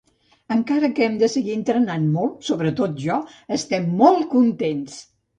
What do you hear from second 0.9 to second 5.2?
que hem de seguir entrenant molt, sobretot jo, estem molt contents!